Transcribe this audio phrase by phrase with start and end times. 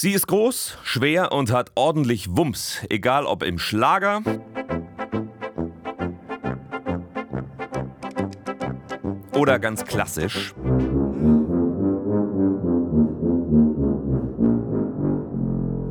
[0.00, 4.22] Sie ist groß, schwer und hat ordentlich Wumms, egal ob im Schlager
[9.34, 10.54] oder ganz klassisch.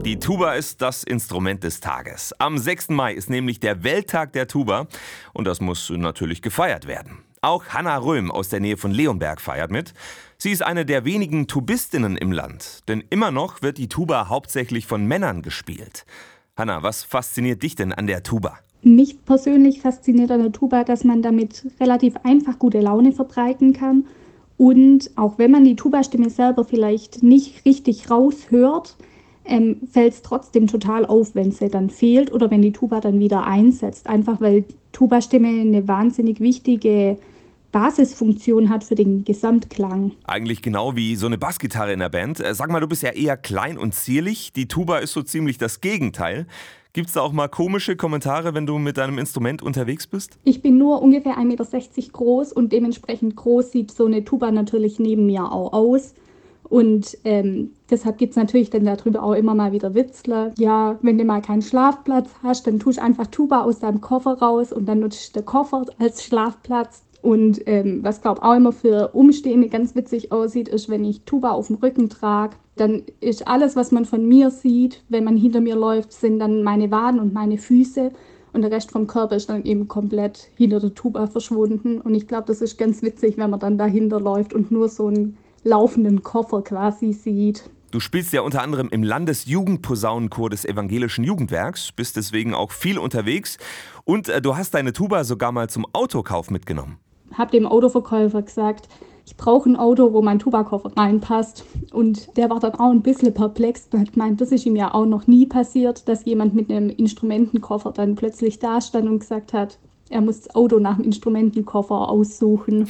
[0.05, 2.31] Die Tuba ist das Instrument des Tages.
[2.39, 2.87] Am 6.
[2.91, 4.87] Mai ist nämlich der Welttag der Tuba
[5.33, 7.26] und das muss natürlich gefeiert werden.
[7.41, 9.93] Auch Hanna Röhm aus der Nähe von Leonberg feiert mit.
[10.37, 14.87] Sie ist eine der wenigen Tubistinnen im Land, denn immer noch wird die Tuba hauptsächlich
[14.87, 16.05] von Männern gespielt.
[16.55, 18.57] Hanna, was fasziniert dich denn an der Tuba?
[18.81, 24.05] Mich persönlich fasziniert an der Tuba, dass man damit relativ einfach gute Laune verbreiten kann.
[24.57, 28.97] Und auch wenn man die Tuba-Stimme selber vielleicht nicht richtig raushört,
[29.47, 33.19] ähm, fällt es trotzdem total auf, wenn sie dann fehlt oder wenn die Tuba dann
[33.19, 34.07] wieder einsetzt.
[34.07, 37.17] Einfach weil Tuba-Stimme eine wahnsinnig wichtige
[37.71, 40.11] Basisfunktion hat für den Gesamtklang.
[40.25, 42.39] Eigentlich genau wie so eine Bassgitarre in der Band.
[42.39, 44.53] Äh, sag mal, du bist ja eher klein und zierlich.
[44.53, 46.47] Die Tuba ist so ziemlich das Gegenteil.
[46.93, 50.39] Gibt es da auch mal komische Kommentare, wenn du mit deinem Instrument unterwegs bist?
[50.43, 54.97] Ich bin nur ungefähr 1,60 Meter groß und dementsprechend groß sieht so eine Tuba natürlich
[54.97, 56.15] neben mir auch aus.
[56.69, 60.51] Und ähm, deshalb gibt es natürlich dann darüber auch immer mal wieder Witzler.
[60.57, 64.73] Ja, wenn du mal keinen Schlafplatz hast, dann tust einfach Tuba aus deinem Koffer raus
[64.73, 67.03] und dann nutzt du den Koffer als Schlafplatz.
[67.21, 71.51] Und ähm, was glaube auch immer für Umstehende ganz witzig aussieht, ist, wenn ich Tuba
[71.51, 75.61] auf dem Rücken trage, dann ist alles, was man von mir sieht, wenn man hinter
[75.61, 78.11] mir läuft, sind dann meine Waden und meine Füße.
[78.53, 82.01] Und der Rest vom Körper ist dann eben komplett hinter der Tuba verschwunden.
[82.01, 85.09] Und ich glaube, das ist ganz witzig, wenn man dann dahinter läuft und nur so
[85.09, 85.37] ein
[85.67, 87.69] laufenden Koffer quasi sieht.
[87.91, 93.57] Du spielst ja unter anderem im Landesjugendposaunenchor des Evangelischen Jugendwerks, bist deswegen auch viel unterwegs
[94.03, 96.97] und äh, du hast deine Tuba sogar mal zum Autokauf mitgenommen.
[97.33, 98.89] Hab dem Autoverkäufer gesagt,
[99.27, 101.65] ich brauche ein Auto, wo mein Tubakoffer reinpasst.
[101.91, 104.93] Und der war dann auch ein bisschen perplex und hat gemeint, das ist ihm ja
[104.93, 109.51] auch noch nie passiert, dass jemand mit einem Instrumentenkoffer dann plötzlich da stand und gesagt
[109.51, 109.79] hat,
[110.09, 112.89] er muss das Auto nach dem Instrumentenkoffer aussuchen.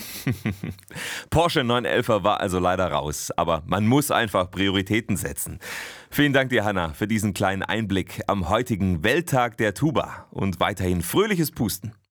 [1.30, 5.59] Porsche 911 war also leider raus, aber man muss einfach Prioritäten setzen.
[6.09, 11.02] Vielen Dank dir, Hanna, für diesen kleinen Einblick am heutigen Welttag der Tuba und weiterhin
[11.02, 11.94] fröhliches Pusten.